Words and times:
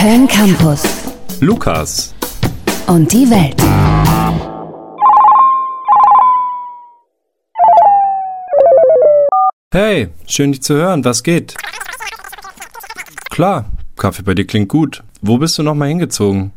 Köln 0.00 0.26
Campus 0.28 0.82
Lukas. 1.42 2.14
und 2.86 3.12
die 3.12 3.28
Welt. 3.28 3.60
Hey, 9.74 10.08
schön 10.26 10.52
dich 10.52 10.62
zu 10.62 10.72
hören. 10.72 11.04
Was 11.04 11.22
geht? 11.22 11.54
Klar, 13.28 13.66
Kaffee 13.98 14.22
bei 14.22 14.32
dir 14.32 14.46
klingt 14.46 14.70
gut. 14.70 15.02
Wo 15.20 15.36
bist 15.36 15.58
du 15.58 15.62
nochmal 15.62 15.88
hingezogen? 15.88 16.52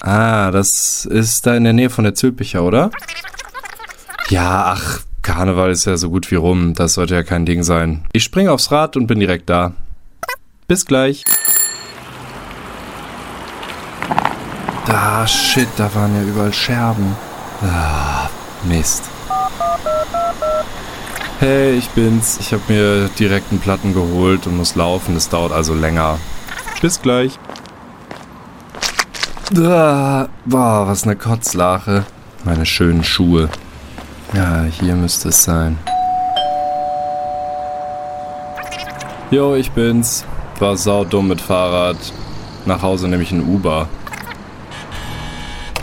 Ah, 0.00 0.50
das 0.50 1.04
ist 1.04 1.46
da 1.46 1.54
in 1.54 1.62
der 1.62 1.74
Nähe 1.74 1.90
von 1.90 2.02
der 2.02 2.16
Zülpicher, 2.16 2.64
oder? 2.64 2.90
Ja, 4.30 4.72
ach, 4.74 4.98
Karneval 5.22 5.70
ist 5.70 5.84
ja 5.84 5.96
so 5.96 6.10
gut 6.10 6.28
wie 6.32 6.34
rum. 6.34 6.74
Das 6.74 6.94
sollte 6.94 7.14
ja 7.14 7.22
kein 7.22 7.46
Ding 7.46 7.62
sein. 7.62 8.04
Ich 8.12 8.24
springe 8.24 8.50
aufs 8.50 8.72
Rad 8.72 8.96
und 8.96 9.06
bin 9.06 9.20
direkt 9.20 9.48
da. 9.48 9.74
Bis 10.66 10.84
gleich. 10.86 11.22
Ah, 14.92 15.24
shit, 15.24 15.68
da 15.76 15.88
waren 15.94 16.16
ja 16.16 16.22
überall 16.22 16.52
Scherben. 16.52 17.14
Ah, 17.62 18.28
Mist. 18.64 19.04
Hey, 21.38 21.74
ich 21.74 21.88
bin's. 21.90 22.38
Ich 22.40 22.52
habe 22.52 22.62
mir 22.66 23.08
direkt 23.18 23.52
einen 23.52 23.60
Platten 23.60 23.94
geholt 23.94 24.48
und 24.48 24.56
muss 24.56 24.74
laufen. 24.74 25.16
Es 25.16 25.28
dauert 25.28 25.52
also 25.52 25.74
länger. 25.74 26.18
Bis 26.82 27.00
gleich. 27.00 27.38
Ah, 29.56 30.26
boah, 30.44 30.88
was 30.88 31.04
eine 31.04 31.14
Kotzlache. 31.14 32.04
Meine 32.44 32.66
schönen 32.66 33.04
Schuhe. 33.04 33.48
Ja, 34.34 34.64
hier 34.64 34.96
müsste 34.96 35.28
es 35.28 35.44
sein. 35.44 35.78
Jo, 39.30 39.54
ich 39.54 39.70
bin's. 39.70 40.24
War 40.58 40.76
saudumm 40.76 41.28
mit 41.28 41.40
Fahrrad. 41.40 41.96
Nach 42.66 42.82
Hause 42.82 43.06
nehme 43.06 43.22
ich 43.22 43.30
ein 43.30 43.46
Uber. 43.46 43.88